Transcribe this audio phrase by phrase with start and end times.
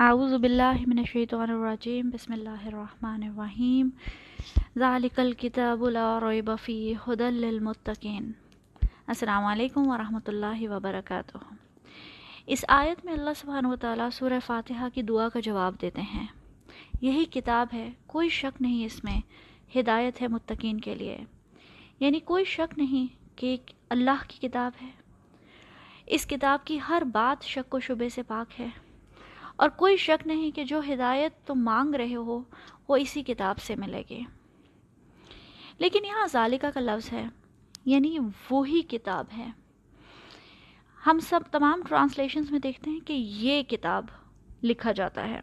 [0.00, 3.88] اعوذ باللہ من الشیطان الرجیم، بسم اللہ الرحمن الرحیم۔
[4.78, 8.32] ذالک الکتاب لا ریب فیہ ہدى للمتقین۔
[9.06, 11.36] السلام علیکم ورحمۃ اللہ وبرکاتہ۔
[12.46, 16.26] اس آیت میں اللہ سبحانہ وتعالی سورہ فاتحہ کی دعا کا جواب دیتے ہیں۔
[17.00, 19.20] یہی کتاب ہے، کوئی شک نہیں اس میں،
[19.78, 21.18] ہدایت ہے متقین کے لیے۔
[22.00, 23.56] یعنی کوئی شک نہیں کہ
[23.90, 24.90] اللہ کی کتاب ہے۔
[26.06, 28.87] اس کتاب کی ہر بات شک و شبے سے پاک ہے۔
[29.58, 32.42] اور کوئی شک نہیں کہ جو ہدایت تم مانگ رہے ہو،
[32.88, 34.20] وہ اسی کتاب سے ملے گی۔
[35.78, 37.24] لیکن یہاں ذالکہ کا لفظ ہے
[37.84, 38.18] یعنی
[38.50, 39.50] وہی کتاب ہے۔
[41.06, 44.04] ہم سب تمام ٹرانسلیشنز میں دیکھتے ہیں کہ یہ کتاب
[44.62, 45.40] لکھا جاتا ہے۔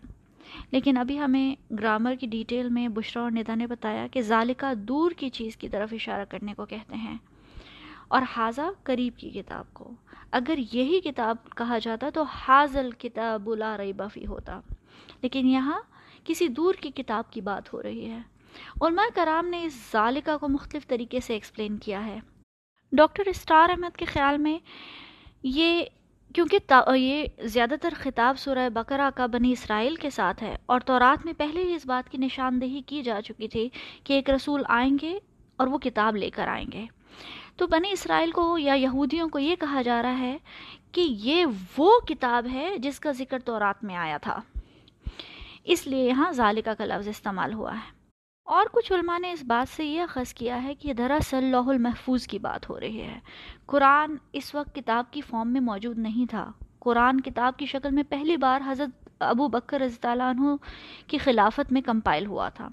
[0.71, 5.11] لیکن ابھی ہمیں گرامر کی ڈیٹیل میں بشرا اور ندا نے بتایا کہ ذالکہ دور
[5.11, 7.17] کی چیز کی طرف اشارہ کرنے کو کہتے ہیں۔
[8.07, 9.91] اور حاضہ قریب کی کتاب کو۔
[10.31, 14.59] اگر یہی کتاب کہا جاتا تو حاضل کتاب لا ریب فی ہوتا۔
[15.21, 15.81] لیکن یہاں
[16.23, 18.19] کسی دور کی کتاب کی بات ہو رہی ہے۔
[18.81, 22.19] علماء کرام نے اس ذالکہ کو مختلف طریقے سے ایکسپلین کیا ہے۔
[22.91, 24.59] ڈاکٹر اسٹار احمد کے خیال میں
[25.43, 25.83] یہ
[26.35, 26.57] کیونکہ
[26.95, 31.33] یہ زیادہ تر خطاب سورہ بقرہ کا بنی اسرائیل کے ساتھ ہے اور تورات میں
[31.37, 33.69] پہلے ہی اس بات کی نشاندہی کی جا چکی تھی
[34.03, 35.19] کہ ایک رسول آئیں گے
[35.57, 36.85] اور وہ کتاب لے کر آئیں گے۔
[37.57, 40.37] تو بنی اسرائیل کو یا یہودیوں کو یہ کہا جا رہا ہے
[40.91, 41.45] کہ یہ
[41.77, 44.41] وہ کتاب ہے جس کا ذکر تورات میں آیا تھا۔
[45.63, 47.91] اس لیے یہاں ذالکہ کا لفظ استعمال ہوا ہے۔
[48.43, 52.27] اور کچھ علماء نے اس بات سے یہ اخذ کیا ہے کہ دراصل لوح المحفوظ
[52.27, 53.19] کی بات ہو رہی ہے۔
[53.65, 58.03] قرآن اس وقت کتاب کی فارم میں موجود نہیں تھا۔ قرآن کتاب کی شکل میں
[58.09, 60.55] پہلی بار حضرت ابو بکر رضی اللہ عنہ
[61.07, 62.67] کی خلافت میں کمپائل ہوا تھا۔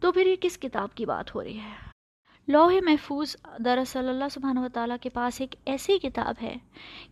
[0.00, 1.87] تو پھر یہ کس کتاب کی بات ہو رہی ہے؟
[2.48, 6.56] لوح محفوظ دراصل اللہ سبحانہ و تعالیٰ کے پاس ایک ایسی کتاب ہے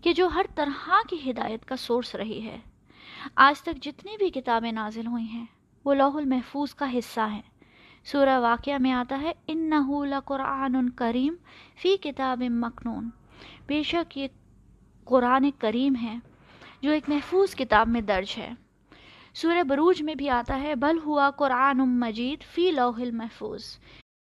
[0.02, 2.58] کہ جو ہر طرح کی ہدایت کا سورس رہی ہے۔
[3.36, 5.46] آج تک جتنی بھی کتابیں نازل ہوئی ہیں،
[5.84, 7.42] وہ لوح المحفوظ کا حصہ ہیں۔
[8.04, 9.72] سورہ واقعہ میں آتا ہے ان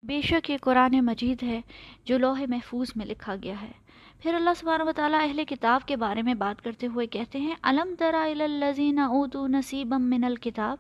[0.06, 1.62] بے شک یہ قرآن مجید ہے
[2.06, 3.72] جو لوح محفوظ میں لکھا گیا ہے۔
[4.20, 7.56] پھر اللہ سبحانہ و تعالیٰ اہل کتاب کے بارے میں بات کرتے ہوئے کہتے ہیں
[7.64, 10.78] علم ترا الزین اوتو نصیب من الکتاب؟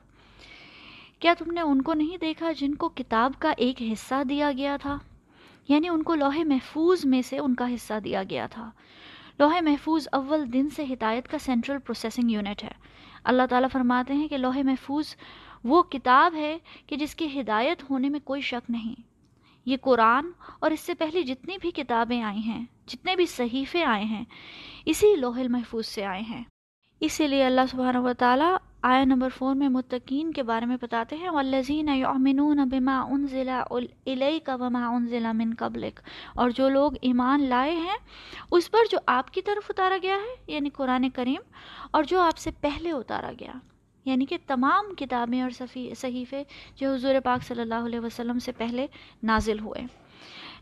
[1.20, 4.78] کیا تم نے ان کو نہیں دیکھا جن کو کتاب کا ایک حصہ دیا گیا
[4.82, 4.98] تھا؟
[5.68, 8.72] یعنی ان کو لوح محفوظ میں سے ان کا حصہ دیا گیا تھا۔
[9.40, 12.72] لوح محفوظ اول دن سے ہدایت کا سینٹرل پروسیسنگ یونٹ ہے۔
[13.24, 15.16] اللہ تعالیٰ فرماتے ہیں کہ لوح محفوظ
[15.64, 16.58] وہ کتاب ہے
[16.88, 19.15] کہ جس کی ہدایت ہونے میں کوئی شک نہیں۔
[19.66, 24.04] یہ قرآن اور اس سے پہلے جتنی بھی کتابیں آئی ہیں، جتنے بھی صحیفے آئے
[24.04, 24.24] ہیں،
[24.86, 26.44] اسی لوح المحفوظ سے آئے ہیں۔
[27.02, 31.16] اسی لیے اللہ سبحانہ و تعالیٰ آیا نمبر فور میں متقین کے بارے میں بتاتے
[31.16, 36.00] ہیں، والذین یؤمنون بما انزل الیک وما انزل من قبلک
[36.36, 37.98] اور جو لوگ ایمان لائے ہیں،
[38.52, 41.42] اس پر جو آپ کی طرف اتارا گیا ہے یعنی قرآن کریم،
[41.92, 43.54] اور جو آپ سے پہلے اتارا گیا۔
[44.06, 45.50] یعنی کہ تمام کتابیں اور
[45.98, 46.44] صحیفے
[46.76, 48.88] جو حضور پاک صلی اللہ علیہ وسلم سے پہلے
[49.24, 49.82] نازل ہوئے۔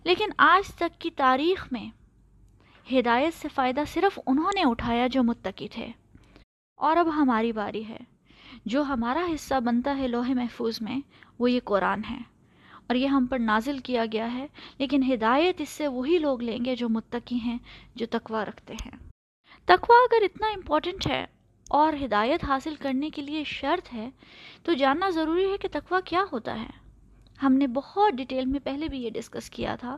[0.04, 1.90] لیکن آج تک کی تاریخ میں
[3.00, 5.88] ہدایت سے فائدہ صرف انہوں نے اٹھایا جو متقی تھے۔
[6.78, 7.98] اور اب ہماری باری ہے۔
[8.66, 11.00] جو ہمارا حصہ بنتا ہے لوح محفوظ میں،
[11.40, 12.18] وہ یہ قرآن ہے۔
[12.88, 16.66] اور یہ ہم پر نازل کیا گیا ہے، لیکن ہدایت اس سے وہی لوگ لیں
[16.66, 17.58] گے جو متقی ہیں،
[17.96, 18.92] جو تقوی رکھتے ہیں۔
[19.66, 21.26] تقوی اگر اتنا امپورٹنٹ ہے
[21.74, 24.10] اور ہدایت حاصل کرنے کے لیے شرط ہے،
[24.64, 26.70] تو جاننا ضروری ہے کہ تقوی کیا ہوتا ہے۔
[27.44, 29.98] ہم نے بہت ڈیٹیل میں پہلے بھی یہ ڈسکس کیا تھا،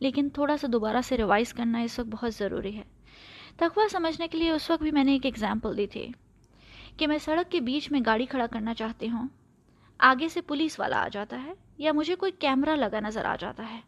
[0.00, 2.82] لیکن تھوڑا سا دوبارہ سے ریوائز کرنا اس وقت بہت ضروری ہے۔
[3.56, 6.08] تقوی سمجھنے کے لیے اس وقت بھی میں نے ایک ایگزامپل دی تھی
[6.96, 9.28] کہ میں سڑک کے بیچ میں گاڑی کھڑا کرنا چاہتی ہوں۔
[9.98, 13.70] آگے سے پولیس والا آ جاتا ہے یا مجھے کوئی کیمرہ لگا نظر آ جاتا
[13.70, 13.80] ہے۔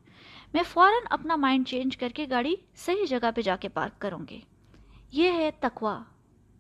[0.55, 4.21] میں فوراً اپنا مائنڈ چینج کر کے گاڑی صحیح جگہ پہ جا کے پارک کروں
[4.31, 4.41] گی۔
[5.13, 6.16] یہ ہے تقوی۔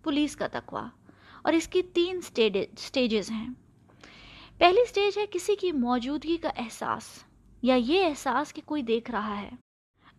[0.06, 0.80] پولیس کا تقوی۔
[1.42, 2.20] اور اس کی تین
[2.78, 3.48] سٹیجز ہیں۔
[4.58, 7.02] پہلی سٹیج ہے کسی کی موجودگی کا احساس،
[7.62, 9.50] یا یہ احساس کہ کوئی دیکھ رہا ہے۔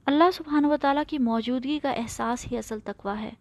[0.06, 3.31] اللہ سبحانہ و تعالیٰ کی موجودگی کا احساس ہی اصل تقوی ہے۔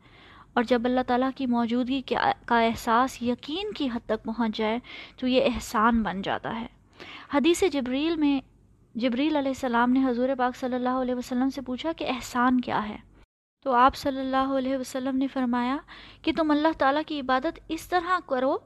[0.53, 2.03] اور جب اللہ تعالیٰ کی موجودگی
[2.47, 4.79] کا احساس یقین کی حد تک پہنچ جائے،
[5.17, 6.67] تو یہ احسان بن جاتا ہے۔
[7.35, 8.41] حدیث جبریل میں
[8.95, 12.89] جبریل علیہ السلام نے حضور پاک صلی اللہ علیہ وسلم سے پوچھا کہ احسان کیا
[12.89, 12.97] ہے۔
[13.67, 15.77] تو آپ صلی اللہ علیہ وسلم نے فرمایا
[16.23, 18.57] کہ تم اللہ تعالیٰ کی عبادت اس طرح کرو،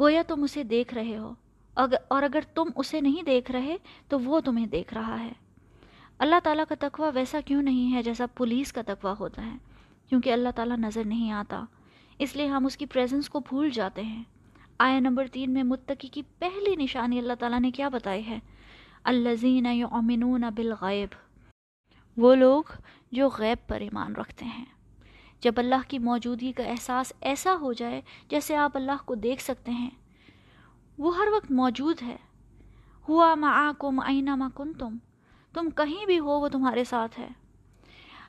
[0.00, 1.32] گویا تم اسے دیکھ رہے ہو۔
[2.08, 3.76] اور اگر تم اسے نہیں دیکھ رہے،
[4.08, 5.32] تو وہ تمہیں دیکھ رہا ہے۔
[6.18, 9.56] اللہ تعالیٰ کا تقوی ویسا کیوں نہیں ہے جیسا پولیس کا تقوی ہوتا ہے؟
[10.08, 11.64] کیونکہ اللہ تعالیٰ نظر نہیں آتا۔
[12.18, 14.22] اس لیے ہم اس کی پریزنس کو بھول جاتے ہیں۔
[14.78, 18.38] آیا نمبر تین میں متقی کی پہلی نشانی اللہ تعالیٰ نے کیا بتائی ہے؟
[19.04, 21.27] الزین یؤمنون بالغیب۔
[22.18, 22.62] وہ لوگ
[23.12, 24.64] جو غیب پر ایمان رکھتے ہیں۔
[25.40, 29.70] جب اللہ کی موجودگی کا احساس ایسا ہو جائے جیسے آپ اللہ کو دیکھ سکتے
[29.70, 29.90] ہیں،
[30.98, 32.16] وہ ہر وقت موجود ہے۔
[33.08, 34.96] ہوا معاکم آئینہ ما کن تم
[35.52, 37.28] تم کہیں بھی ہو وہ تمہارے ساتھ ہے۔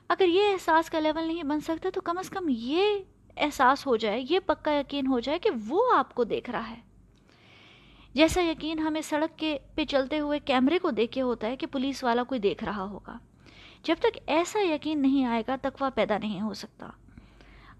[0.08, 2.82] اگر یہ احساس کا لیول نہیں بن سکتا تو کم از کم یہ
[3.36, 6.80] احساس ہو جائے، یہ پکا یقین ہو جائے کہ وہ آپ کو دیکھ رہا ہے۔
[8.14, 11.66] جیسا یقین ہمیں سڑک کے پہ چلتے ہوئے کیمرے کو دیکھ کے ہوتا ہے کہ
[11.66, 13.18] پولیس والا کوئی دیکھ رہا ہوگا۔
[13.82, 16.86] جب تک ایسا یقین نہیں آئے گا، تقوی پیدا نہیں ہو سکتا۔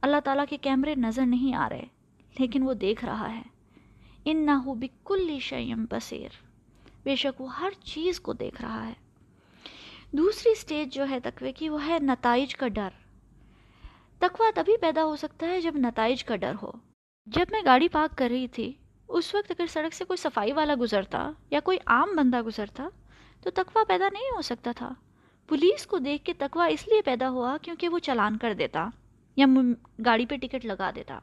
[0.03, 1.85] اللہ تعالیٰ کے کیمرے نظر نہیں آ رہے،
[2.39, 3.43] لیکن وہ دیکھ رہا ہے۔
[4.25, 6.29] ان نہ ہو بکل شیم بصیر۔
[7.03, 8.93] بے شک وہ ہر چیز کو دیکھ رہا ہے۔
[10.13, 12.89] دوسری سٹیج جو ہے تقوی کی، وہ ہے نتائج کا ڈر۔
[14.19, 16.71] تقوی تبھی پیدا ہو سکتا ہے جب نتائج کا ڈر ہو۔
[17.27, 18.73] جب میں گاڑی پارک کر رہی تھی،
[19.09, 22.89] اس وقت اگر سڑک سے کوئی صفائی والا گزرتا یا کوئی عام بندہ گزرتا،
[23.43, 24.95] تو تقوی پیدا نہیں ہو سکتا تھا۔
[25.51, 28.89] پولیس کو دیکھ کے تقوی اس لیے پیدا ہوا کیونکہ وہ چلان کر دیتا
[29.37, 29.47] یا
[30.05, 31.19] گاڑی پہ ٹکٹ لگا دیتا۔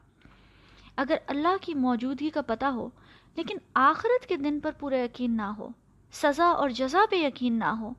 [0.96, 2.88] اگر اللہ کی موجودگی کا پتہ ہو،
[3.36, 5.68] لیکن آخرت کے دن پر پورا یقین نہ ہو،
[6.12, 7.90] سزا اور جزا پہ یقین نہ ہو،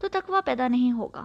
[0.00, 1.24] تو تقوی پیدا نہیں ہوگا۔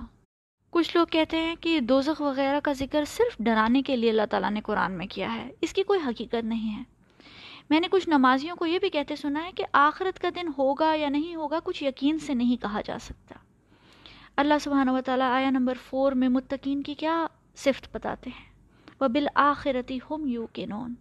[0.69, 4.51] کچھ لوگ کہتے ہیں کہ دوزخ وغیرہ کا ذکر صرف ڈرانے کے لیے اللہ تعالیٰ
[4.51, 6.83] نے قرآن میں کیا ہے۔ اس کی کوئی حقیقت نہیں ہے۔
[7.69, 10.93] میں نے کچھ نمازیوں کو یہ بھی کہتے سنا ہے کہ آخرت کا دن ہوگا
[10.95, 13.35] یا نہیں ہوگا کچھ یقین سے نہیں کہا جا سکتا۔
[14.41, 18.45] اللہ سبحانہ و تعالیٰ آیا نمبر فور میں متقین کی کیا صفت بتاتے ہیں؟
[19.01, 20.93] وہ بالآخرتی ہم یو کے نون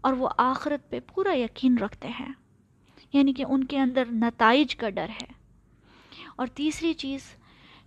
[0.00, 2.32] اور وہ آخرت پہ پورا یقین رکھتے ہیں۔
[3.12, 5.32] یعنی کہ ان کے اندر نتائج کا ڈر ہے۔
[6.36, 7.20] اور تیسری چیز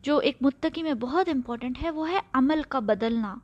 [0.02, 3.36] جو ایک متقی میں بہت امپورٹنٹ ہے، وہ ہے عمل کا بدلنا۔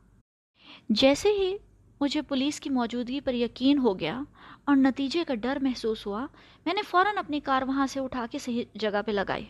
[0.88, 1.56] جیسے ہی
[2.00, 4.20] مجھے پولیس کی موجودگی پر یقین ہو گیا
[4.64, 6.26] اور نتیجے کا ڈر محسوس ہوا،
[6.66, 9.44] میں نے فوراً اپنی کار وہاں سے اٹھا کے صحیح جگہ پہ لگائی۔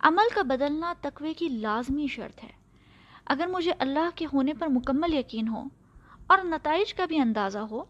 [0.00, 2.50] عمل کا بدلنا تقوی کی لازمی شرط ہے۔
[3.26, 5.62] اگر مجھے اللہ کے ہونے پر مکمل یقین ہو
[6.26, 7.84] اور نتائج کا بھی اندازہ ہو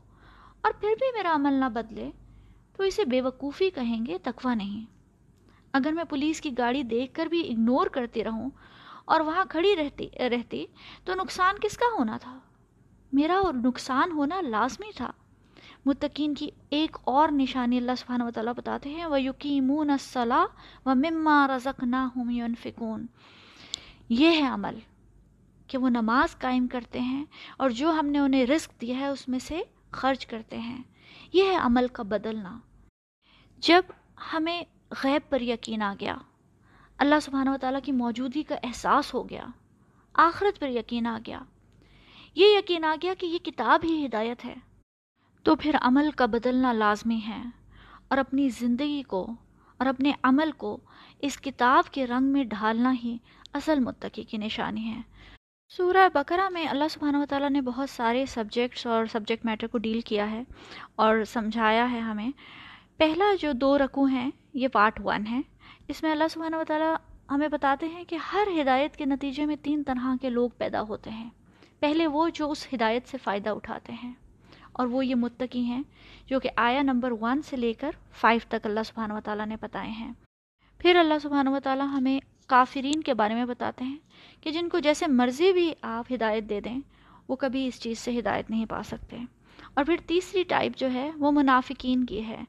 [0.60, 2.10] اور پھر بھی میرا عمل نہ بدلے،
[2.76, 4.86] تو اسے بے وقوفی کہیں گے تقوی نہیں۔
[5.72, 8.50] اگر میں پولیس کی گاڑی دیکھ کر بھی اگنور کرتی رہوں
[9.04, 10.66] اور وہاں کھڑی رہتی رہتی،
[11.04, 12.38] تو نقصان کس کا ہونا تھا؟
[13.12, 15.10] میرا اور نقصان ہونا لازمی تھا۔
[15.88, 20.44] متقین کی ایک اور نشانی اللہ سبحانہ و تعالیٰ بتاتے ہیں وہ یقینون الصلاح
[20.86, 21.96] و مما رزق نہ
[22.62, 23.06] فکون
[24.08, 24.78] یہ ہے عمل
[25.66, 27.24] کہ وہ نماز قائم کرتے ہیں
[27.56, 30.82] اور جو ہم نے انہیں رزق دیا ہے اس میں سے خرچ کرتے ہیں۔
[31.32, 32.58] یہ ہے عمل کا بدلنا۔
[33.58, 33.82] جب
[34.32, 34.62] ہمیں
[35.04, 36.16] غیب پر یقین آ گیا،
[36.98, 39.46] اللہ سبحانہ و تعالیٰ کی موجودگی کا احساس ہو گیا،
[40.14, 41.40] آخرت پر یقین آ گیا۔
[42.34, 44.54] یہ یقین آ گیا کہ یہ کتاب ہی ہدایت ہے۔
[45.48, 47.42] تو پھر عمل کا بدلنا لازمی ہے۔
[48.08, 49.26] اور اپنی زندگی کو
[49.78, 50.78] اور اپنے عمل کو
[51.18, 53.18] اس کتاب کے رنگ میں ڈھالنا ہی
[53.52, 55.00] اصل متقی کی نشانی ہے۔
[55.68, 59.78] سورہ بقرہ میں اللہ سبحانہ و تعالیٰ نے بہت سارے سبجیکٹس اور سبجیکٹ میٹر کو
[59.78, 60.42] ڈیل کیا ہے
[60.96, 62.30] اور سمجھایا ہے ہمیں۔
[62.96, 65.40] پہلا جو دو رکو ہیں، یہ پارٹ ون ہے۔
[65.88, 66.94] اس میں اللہ سبحانہ و تعالیٰ
[67.30, 71.10] ہمیں بتاتے ہیں کہ ہر ہدایت کے نتیجے میں تین طرح کے لوگ پیدا ہوتے
[71.10, 71.30] ہیں۔
[71.80, 74.12] پہلے وہ جو اس ہدایت سے فائدہ اٹھاتے ہیں۔
[74.78, 75.82] اور وہ یہ متقی ہیں
[76.26, 79.56] جو کہ آیا نمبر ون سے لے کر فائیو تک اللہ سبحانہ و تعالیٰ نے
[79.60, 80.12] بتائے ہیں۔
[80.78, 83.96] پھر اللہ سبحانہ و تعالیٰ ہمیں کافرین کے بارے میں بتاتے ہیں
[84.40, 86.78] کہ جن کو جیسے مرضی بھی آپ ہدایت دے دیں،
[87.28, 89.16] وہ کبھی اس چیز سے ہدایت نہیں پا سکتے۔
[89.74, 92.44] اور پھر تیسری ٹائپ جو ہے وہ منافقین کی ہے،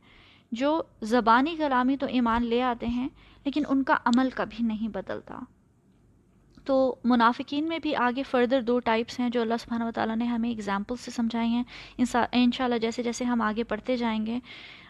[0.51, 3.09] جو زبانی کلامی تو ایمان لے آتے ہیں،
[3.45, 5.39] لیکن ان کا عمل کبھی نہیں بدلتا۔
[6.69, 10.25] تو منافقین میں بھی آگے فردر دو ٹائپس ہیں جو اللہ سبحانہ و تعالیٰ نے
[10.25, 11.63] ہمیں اگزامپل سے سمجھائی ہیں۔
[12.31, 14.39] ان شاء اللہ جیسے جیسے ہم آگے پڑھتے جائیں گے،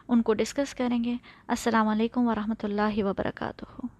[0.07, 1.15] ان کو ڈسکس کریں گے۔
[1.47, 3.98] السلام علیکم ورحمۃ اللہ وبرکاتہ۔